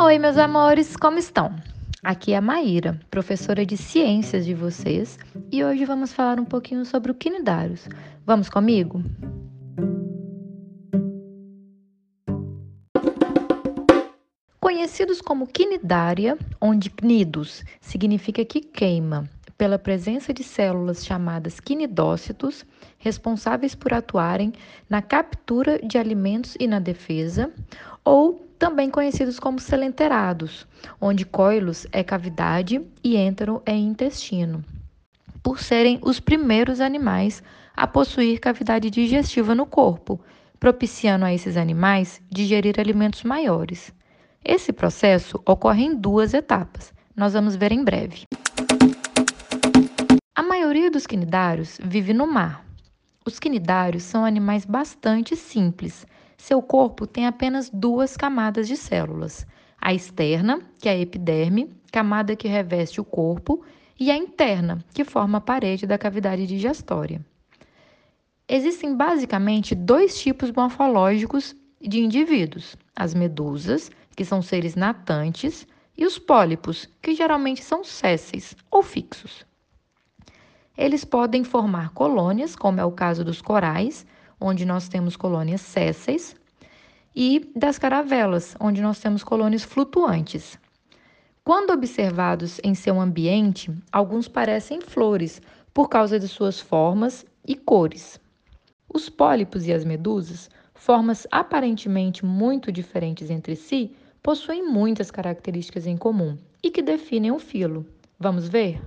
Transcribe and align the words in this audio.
Oi, 0.00 0.16
meus 0.16 0.38
amores, 0.38 0.96
como 0.96 1.18
estão? 1.18 1.56
Aqui 2.04 2.32
é 2.32 2.36
a 2.36 2.40
Maíra, 2.40 3.00
professora 3.10 3.66
de 3.66 3.76
ciências 3.76 4.46
de 4.46 4.54
vocês, 4.54 5.18
e 5.50 5.64
hoje 5.64 5.84
vamos 5.84 6.12
falar 6.12 6.38
um 6.38 6.44
pouquinho 6.44 6.84
sobre 6.84 7.10
o 7.10 7.14
quinidários. 7.16 7.88
Vamos 8.24 8.48
comigo? 8.48 9.02
Conhecidos 14.60 15.20
como 15.20 15.48
quinidária, 15.48 16.38
onde 16.60 16.90
cnidos 16.90 17.64
significa 17.80 18.44
que 18.44 18.60
queima, 18.60 19.28
pela 19.56 19.80
presença 19.80 20.32
de 20.32 20.44
células 20.44 21.04
chamadas 21.04 21.58
quinidócitos, 21.58 22.64
responsáveis 22.98 23.74
por 23.74 23.92
atuarem 23.92 24.52
na 24.88 25.02
captura 25.02 25.80
de 25.80 25.98
alimentos 25.98 26.56
e 26.60 26.68
na 26.68 26.78
defesa, 26.78 27.52
ou 28.04 28.47
também 28.58 28.90
conhecidos 28.90 29.38
como 29.38 29.60
selenterados, 29.60 30.66
onde 31.00 31.24
coilos 31.24 31.86
é 31.92 32.02
cavidade 32.02 32.80
e 33.02 33.16
entero 33.16 33.62
é 33.64 33.74
intestino, 33.74 34.64
por 35.42 35.60
serem 35.60 35.98
os 36.02 36.18
primeiros 36.18 36.80
animais 36.80 37.42
a 37.76 37.86
possuir 37.86 38.40
cavidade 38.40 38.90
digestiva 38.90 39.54
no 39.54 39.64
corpo, 39.64 40.20
propiciando 40.58 41.24
a 41.24 41.32
esses 41.32 41.56
animais 41.56 42.20
digerir 42.28 42.80
alimentos 42.80 43.22
maiores. 43.22 43.94
Esse 44.44 44.72
processo 44.72 45.40
ocorre 45.46 45.84
em 45.84 45.94
duas 45.94 46.34
etapas. 46.34 46.92
Nós 47.14 47.34
vamos 47.34 47.54
ver 47.54 47.70
em 47.70 47.84
breve. 47.84 48.24
A 50.34 50.42
maioria 50.42 50.90
dos 50.90 51.06
quinidários 51.06 51.78
vive 51.82 52.12
no 52.12 52.26
mar. 52.26 52.64
Os 53.24 53.38
quinidários 53.38 54.04
são 54.04 54.24
animais 54.24 54.64
bastante 54.64 55.36
simples. 55.36 56.06
Seu 56.38 56.62
corpo 56.62 57.06
tem 57.06 57.26
apenas 57.26 57.68
duas 57.68 58.16
camadas 58.16 58.66
de 58.68 58.76
células: 58.76 59.46
a 59.78 59.92
externa, 59.92 60.62
que 60.78 60.88
é 60.88 60.92
a 60.92 60.98
epiderme, 60.98 61.68
camada 61.92 62.36
que 62.36 62.48
reveste 62.48 63.00
o 63.00 63.04
corpo, 63.04 63.62
e 64.00 64.10
a 64.10 64.16
interna, 64.16 64.82
que 64.94 65.04
forma 65.04 65.38
a 65.38 65.40
parede 65.40 65.86
da 65.86 65.98
cavidade 65.98 66.46
digestória. 66.46 67.20
Existem 68.48 68.96
basicamente 68.96 69.74
dois 69.74 70.18
tipos 70.18 70.50
morfológicos 70.52 71.54
de 71.80 71.98
indivíduos: 72.00 72.76
as 72.96 73.12
medusas, 73.12 73.90
que 74.16 74.24
são 74.24 74.40
seres 74.40 74.74
natantes, 74.74 75.66
e 75.96 76.06
os 76.06 76.18
pólipos, 76.18 76.88
que 77.02 77.14
geralmente 77.14 77.62
são 77.62 77.82
sésseis 77.82 78.56
ou 78.70 78.82
fixos. 78.84 79.44
Eles 80.76 81.04
podem 81.04 81.42
formar 81.42 81.90
colônias, 81.90 82.54
como 82.54 82.80
é 82.80 82.84
o 82.84 82.92
caso 82.92 83.24
dos 83.24 83.42
corais, 83.42 84.06
onde 84.40 84.64
nós 84.64 84.88
temos 84.88 85.16
colônias 85.16 85.60
sésseis, 85.60 86.34
e 87.14 87.50
das 87.56 87.78
caravelas, 87.78 88.56
onde 88.60 88.80
nós 88.80 89.00
temos 89.00 89.24
colônias 89.24 89.64
flutuantes. 89.64 90.58
Quando 91.42 91.72
observados 91.72 92.60
em 92.62 92.74
seu 92.74 93.00
ambiente, 93.00 93.72
alguns 93.90 94.28
parecem 94.28 94.80
flores 94.80 95.40
por 95.72 95.88
causa 95.88 96.18
de 96.18 96.28
suas 96.28 96.60
formas 96.60 97.24
e 97.46 97.56
cores. 97.56 98.20
Os 98.92 99.08
pólipos 99.08 99.66
e 99.66 99.72
as 99.72 99.84
medusas, 99.84 100.50
formas 100.74 101.26
aparentemente 101.30 102.24
muito 102.24 102.70
diferentes 102.70 103.30
entre 103.30 103.56
si, 103.56 103.96
possuem 104.22 104.62
muitas 104.62 105.10
características 105.10 105.86
em 105.86 105.96
comum 105.96 106.36
e 106.62 106.70
que 106.70 106.82
definem 106.82 107.32
o 107.32 107.38
filo. 107.38 107.86
Vamos 108.18 108.48
ver? 108.48 108.80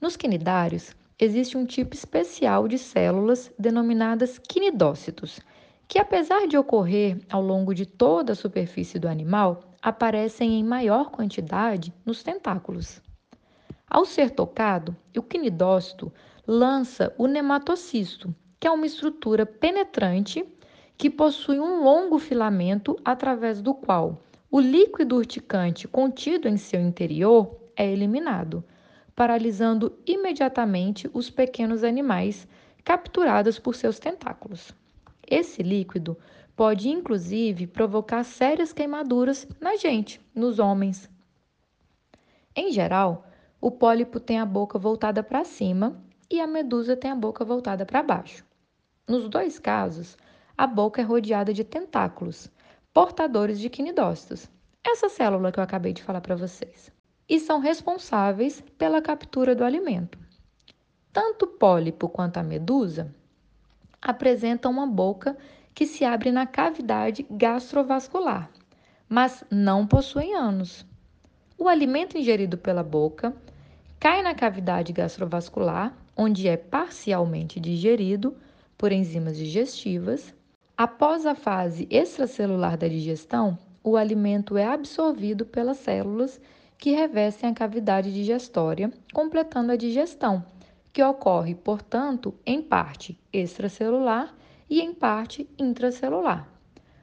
Nos 0.00 0.16
quinidários, 0.16 0.94
existe 1.18 1.56
um 1.56 1.64
tipo 1.64 1.94
especial 1.94 2.66
de 2.66 2.78
células 2.78 3.52
denominadas 3.58 4.38
quinidócitos, 4.38 5.40
que 5.86 5.98
apesar 5.98 6.46
de 6.46 6.56
ocorrer 6.56 7.18
ao 7.30 7.42
longo 7.42 7.74
de 7.74 7.84
toda 7.84 8.32
a 8.32 8.36
superfície 8.36 8.98
do 8.98 9.08
animal, 9.08 9.62
aparecem 9.82 10.58
em 10.58 10.64
maior 10.64 11.10
quantidade 11.10 11.92
nos 12.04 12.22
tentáculos. 12.22 13.00
Ao 13.88 14.04
ser 14.04 14.30
tocado, 14.30 14.96
o 15.16 15.22
quinidócito 15.22 16.12
lança 16.46 17.14
o 17.18 17.26
nematocisto, 17.26 18.34
que 18.58 18.66
é 18.66 18.70
uma 18.70 18.86
estrutura 18.86 19.44
penetrante 19.44 20.44
que 20.96 21.10
possui 21.10 21.58
um 21.58 21.82
longo 21.82 22.18
filamento 22.18 22.96
através 23.04 23.60
do 23.60 23.74
qual 23.74 24.22
o 24.50 24.60
líquido 24.60 25.16
urticante 25.16 25.88
contido 25.88 26.46
em 26.46 26.56
seu 26.56 26.80
interior 26.80 27.56
é 27.74 27.90
eliminado, 27.90 28.62
paralisando 29.14 29.98
imediatamente 30.06 31.08
os 31.12 31.30
pequenos 31.30 31.84
animais 31.84 32.48
capturados 32.84 33.58
por 33.58 33.74
seus 33.74 33.98
tentáculos. 33.98 34.72
Esse 35.28 35.62
líquido 35.62 36.16
pode 36.56 36.88
inclusive 36.88 37.66
provocar 37.66 38.24
sérias 38.24 38.72
queimaduras 38.72 39.46
na 39.60 39.76
gente, 39.76 40.20
nos 40.34 40.58
homens. 40.58 41.10
Em 42.54 42.70
geral, 42.72 43.26
o 43.60 43.70
pólipo 43.70 44.18
tem 44.18 44.38
a 44.38 44.46
boca 44.46 44.78
voltada 44.78 45.22
para 45.22 45.44
cima 45.44 46.02
e 46.30 46.40
a 46.40 46.46
medusa 46.46 46.96
tem 46.96 47.10
a 47.10 47.16
boca 47.16 47.44
voltada 47.44 47.86
para 47.86 48.02
baixo. 48.02 48.44
Nos 49.08 49.28
dois 49.28 49.58
casos, 49.58 50.16
a 50.56 50.66
boca 50.66 51.00
é 51.00 51.04
rodeada 51.04 51.52
de 51.52 51.64
tentáculos, 51.64 52.50
portadores 52.92 53.58
de 53.58 53.70
quinidócitos, 53.70 54.50
essa 54.84 55.08
célula 55.08 55.52
que 55.52 55.58
eu 55.58 55.64
acabei 55.64 55.92
de 55.92 56.02
falar 56.02 56.20
para 56.20 56.36
vocês 56.36 56.92
e 57.28 57.38
são 57.38 57.60
responsáveis 57.60 58.62
pela 58.76 59.00
captura 59.00 59.54
do 59.54 59.64
alimento. 59.64 60.18
Tanto 61.12 61.44
o 61.44 61.48
pólipo 61.48 62.08
quanto 62.08 62.38
a 62.38 62.42
medusa 62.42 63.14
apresentam 64.00 64.70
uma 64.70 64.86
boca 64.86 65.36
que 65.74 65.86
se 65.86 66.04
abre 66.04 66.32
na 66.32 66.46
cavidade 66.46 67.26
gastrovascular, 67.30 68.50
mas 69.08 69.44
não 69.50 69.86
possuem 69.86 70.34
ânus. 70.34 70.86
O 71.56 71.68
alimento 71.68 72.18
ingerido 72.18 72.58
pela 72.58 72.82
boca 72.82 73.34
cai 74.00 74.22
na 74.22 74.34
cavidade 74.34 74.92
gastrovascular, 74.92 75.96
onde 76.16 76.48
é 76.48 76.56
parcialmente 76.56 77.60
digerido 77.60 78.36
por 78.76 78.90
enzimas 78.90 79.36
digestivas. 79.36 80.34
Após 80.76 81.24
a 81.24 81.34
fase 81.34 81.86
extracelular 81.90 82.76
da 82.76 82.88
digestão, 82.88 83.56
o 83.84 83.96
alimento 83.96 84.56
é 84.56 84.66
absorvido 84.66 85.46
pelas 85.46 85.78
células 85.78 86.40
que 86.82 86.90
revestem 86.90 87.48
a 87.48 87.54
cavidade 87.54 88.12
digestória, 88.12 88.92
completando 89.12 89.70
a 89.70 89.76
digestão, 89.76 90.44
que 90.92 91.00
ocorre, 91.00 91.54
portanto, 91.54 92.34
em 92.44 92.60
parte 92.60 93.16
extracelular 93.32 94.34
e 94.68 94.80
em 94.80 94.92
parte 94.92 95.48
intracelular. 95.56 96.48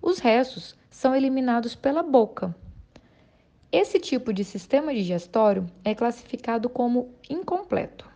Os 0.00 0.20
restos 0.20 0.76
são 0.88 1.12
eliminados 1.12 1.74
pela 1.74 2.04
boca. 2.04 2.54
Esse 3.72 3.98
tipo 3.98 4.32
de 4.32 4.44
sistema 4.44 4.94
digestório 4.94 5.66
é 5.84 5.92
classificado 5.92 6.68
como 6.68 7.12
incompleto. 7.28 8.08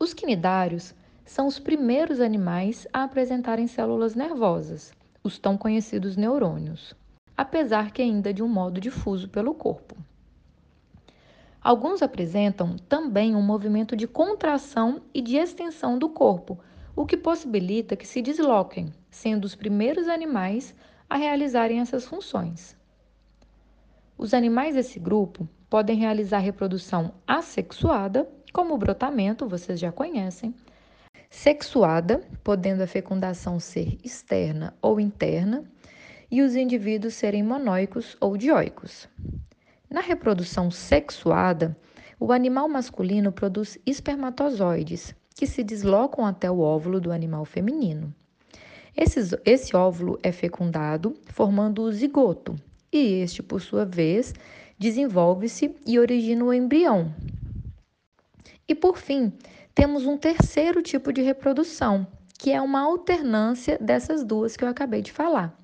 Os 0.00 0.12
quinidários 0.12 0.96
são 1.24 1.46
os 1.46 1.60
primeiros 1.60 2.18
animais 2.18 2.88
a 2.92 3.04
apresentarem 3.04 3.68
células 3.68 4.16
nervosas, 4.16 4.92
os 5.22 5.38
tão 5.38 5.56
conhecidos 5.56 6.16
neurônios 6.16 6.92
apesar 7.36 7.90
que 7.90 8.00
ainda 8.00 8.32
de 8.32 8.42
um 8.42 8.48
modo 8.48 8.80
difuso 8.80 9.28
pelo 9.28 9.54
corpo. 9.54 9.96
Alguns 11.60 12.00
apresentam 12.00 12.76
também 12.88 13.34
um 13.34 13.42
movimento 13.42 13.96
de 13.96 14.06
contração 14.06 15.02
e 15.12 15.20
de 15.20 15.36
extensão 15.36 15.98
do 15.98 16.08
corpo, 16.08 16.58
o 16.94 17.04
que 17.04 17.16
possibilita 17.16 17.96
que 17.96 18.06
se 18.06 18.22
desloquem, 18.22 18.92
sendo 19.10 19.44
os 19.44 19.54
primeiros 19.54 20.08
animais 20.08 20.74
a 21.10 21.16
realizarem 21.16 21.80
essas 21.80 22.06
funções. 22.06 22.76
Os 24.16 24.32
animais 24.32 24.76
desse 24.76 24.98
grupo 24.98 25.48
podem 25.68 25.98
realizar 25.98 26.38
reprodução 26.38 27.12
assexuada, 27.26 28.28
como 28.52 28.74
o 28.74 28.78
brotamento, 28.78 29.46
vocês 29.46 29.78
já 29.78 29.92
conhecem, 29.92 30.54
sexuada, 31.28 32.22
podendo 32.42 32.82
a 32.82 32.86
fecundação 32.86 33.60
ser 33.60 33.98
externa 34.02 34.74
ou 34.80 34.98
interna, 34.98 35.64
e 36.30 36.42
os 36.42 36.56
indivíduos 36.56 37.14
serem 37.14 37.42
monóicos 37.42 38.16
ou 38.20 38.36
dioicos. 38.36 39.08
Na 39.88 40.00
reprodução 40.00 40.70
sexuada, 40.70 41.76
o 42.18 42.32
animal 42.32 42.68
masculino 42.68 43.30
produz 43.30 43.78
espermatozoides, 43.86 45.14
que 45.34 45.46
se 45.46 45.62
deslocam 45.62 46.24
até 46.24 46.50
o 46.50 46.60
óvulo 46.60 47.00
do 47.00 47.12
animal 47.12 47.44
feminino. 47.44 48.12
Esse, 48.96 49.38
esse 49.44 49.76
óvulo 49.76 50.18
é 50.22 50.32
fecundado, 50.32 51.14
formando 51.26 51.82
o 51.82 51.92
zigoto, 51.92 52.56
e 52.90 53.20
este, 53.20 53.42
por 53.42 53.60
sua 53.60 53.84
vez, 53.84 54.32
desenvolve-se 54.78 55.74
e 55.86 55.98
origina 55.98 56.44
o 56.44 56.52
embrião. 56.52 57.14
E 58.66 58.74
por 58.74 58.96
fim, 58.96 59.32
temos 59.74 60.06
um 60.06 60.16
terceiro 60.16 60.82
tipo 60.82 61.12
de 61.12 61.20
reprodução, 61.20 62.06
que 62.38 62.50
é 62.50 62.60
uma 62.60 62.80
alternância 62.80 63.78
dessas 63.78 64.24
duas 64.24 64.56
que 64.56 64.64
eu 64.64 64.68
acabei 64.68 65.02
de 65.02 65.12
falar. 65.12 65.54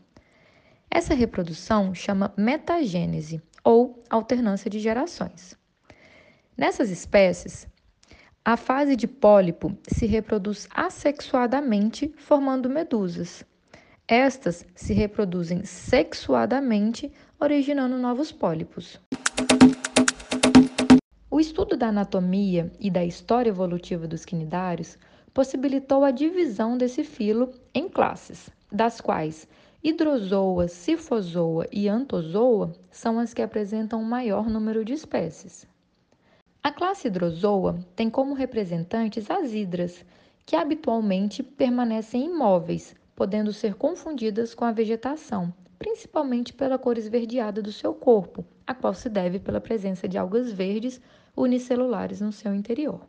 Essa 0.95 1.15
reprodução 1.15 1.95
chama 1.95 2.35
metagênese 2.37 3.41
ou 3.65 4.05
alternância 4.11 4.69
de 4.69 4.79
gerações. 4.79 5.57
Nessas 6.55 6.91
espécies, 6.91 7.67
a 8.45 8.59
fase 8.59 8.95
de 8.95 9.07
pólipo 9.07 9.75
se 9.89 10.05
reproduz 10.05 10.69
assexuadamente, 10.71 12.13
formando 12.19 12.69
medusas. 12.69 13.43
Estas 14.07 14.67
se 14.75 14.93
reproduzem 14.93 15.65
sexuadamente, 15.65 17.11
originando 17.41 17.97
novos 17.97 18.31
pólipos. 18.31 19.01
O 21.31 21.41
estudo 21.41 21.75
da 21.75 21.89
anatomia 21.89 22.71
e 22.79 22.91
da 22.91 23.03
história 23.03 23.49
evolutiva 23.49 24.07
dos 24.07 24.27
quinidários 24.27 24.99
possibilitou 25.33 26.05
a 26.05 26.11
divisão 26.11 26.77
desse 26.77 27.03
filo 27.03 27.51
em 27.73 27.89
classes, 27.89 28.51
das 28.71 29.01
quais 29.01 29.49
Hidrozoa, 29.85 30.69
Cifozoa 30.69 31.67
e 31.73 31.89
Antozoa 31.89 32.73
são 32.89 33.19
as 33.19 33.35
que 33.35 33.43
apresentam 33.43 34.01
o 34.01 34.05
maior 34.05 34.49
número 34.49 34.85
de 34.85 34.93
espécies. 34.93 35.67
A 36.63 36.71
classe 36.71 37.09
Hidrozoa 37.09 37.85
tem 37.97 38.09
como 38.09 38.33
representantes 38.33 39.29
as 39.29 39.53
hidras, 39.53 40.05
que 40.47 40.55
habitualmente 40.55 41.43
permanecem 41.43 42.27
imóveis, 42.27 42.95
podendo 43.17 43.53
ser 43.53 43.75
confundidas 43.75 44.55
com 44.55 44.65
a 44.65 44.71
vegetação, 44.71 45.53
principalmente 45.81 46.53
pela 46.53 46.79
cor 46.79 46.97
esverdeada 46.97 47.61
do 47.61 47.73
seu 47.73 47.93
corpo, 47.93 48.45
a 48.65 48.73
qual 48.73 48.95
se 48.95 49.09
deve 49.09 49.41
pela 49.41 49.61
presença 49.61 50.07
de 50.07 50.17
algas 50.17 50.53
verdes 50.53 51.01
unicelulares 51.37 52.21
no 52.21 52.31
seu 52.31 52.55
interior. 52.55 53.01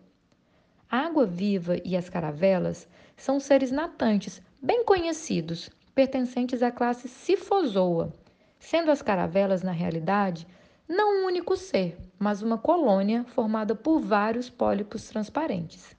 A 0.89 0.97
água-viva 1.05 1.77
e 1.85 1.95
as 1.95 2.09
caravelas 2.09 2.87
são 3.15 3.39
seres 3.39 3.69
natantes 3.69 4.41
bem 4.59 4.83
conhecidos, 4.83 5.69
pertencentes 5.94 6.63
à 6.63 6.72
classe 6.72 7.07
Cifozoa, 7.07 8.13
sendo 8.60 8.92
as 8.92 9.01
caravelas, 9.01 9.62
na 9.62 9.72
realidade, 9.72 10.48
não 10.88 11.24
um 11.24 11.25
único 11.25 11.56
ser, 11.56 11.98
mas 12.19 12.42
uma 12.42 12.57
colônia 12.57 13.24
formada 13.25 13.75
por 13.75 14.00
vários 14.00 14.50
pólipos 14.50 15.07
transparentes. 15.07 15.95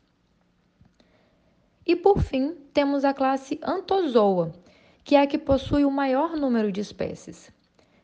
E 1.87 1.94
por 1.94 2.20
fim, 2.20 2.55
temos 2.73 3.05
a 3.05 3.12
classe 3.12 3.61
Antozoa, 3.62 4.52
que 5.02 5.17
é 5.17 5.20
a 5.20 5.26
que 5.26 5.38
possui 5.38 5.85
o 5.85 5.91
maior 5.91 6.37
número 6.37 6.73
de 6.73 6.81
espécies. 6.81 7.52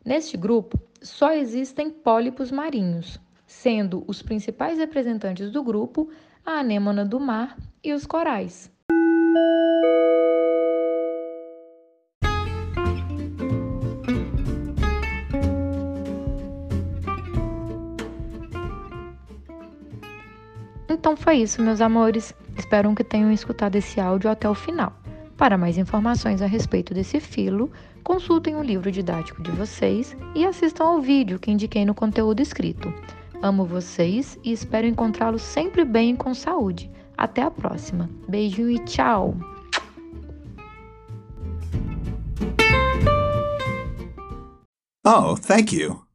Neste 0.05 0.37
grupo, 0.37 0.79
só 1.03 1.33
existem 1.33 1.91
pólipos 1.91 2.51
marinhos, 2.51 3.19
sendo 3.47 4.05
os 4.07 4.23
principais 4.23 4.79
representantes 4.79 5.51
do 5.51 5.63
grupo 5.63 6.11
a 6.45 6.61
anêmona 6.61 7.05
do 7.05 7.19
mar 7.19 7.57
e 7.83 7.93
os 7.93 8.07
corais. 8.07 8.71
Então 21.01 21.17
foi 21.17 21.37
isso, 21.37 21.63
meus 21.63 21.81
amores. 21.81 22.35
Espero 22.59 22.95
que 22.95 23.03
tenham 23.03 23.33
escutado 23.33 23.75
esse 23.75 23.99
áudio 23.99 24.31
até 24.31 24.47
o 24.47 24.55
final. 24.55 24.93
Para 25.35 25.57
mais 25.57 25.79
informações 25.79 26.43
a 26.43 26.47
respeito 26.47 26.93
desse 26.93 27.19
filo, 27.19 27.73
consultem 28.05 28.55
o 28.55 28.63
livro 28.63 28.93
didático 28.93 29.43
de 29.43 29.51
vocês 29.51 30.15
e 30.35 30.45
assistam 30.45 30.85
ao 30.85 31.01
vídeo 31.01 31.39
que 31.39 31.51
indiquei 31.51 31.87
no 31.87 31.95
conteúdo 31.95 32.43
escrito. 32.43 32.93
Amo 33.41 33.65
vocês 33.65 34.39
e 34.45 34.53
espero 34.53 34.87
encontrá-los 34.87 35.41
sempre 35.41 35.87
bem 35.87 36.11
e 36.13 36.17
com 36.19 36.35
saúde. 36.35 36.91
Até 37.17 37.41
a 37.41 37.51
próxima. 37.51 38.11
Beijo 38.29 38.69
e 38.69 38.79
tchau! 38.81 39.35
Oh, 45.03 45.35
thank 45.35 45.75
you. 45.75 46.10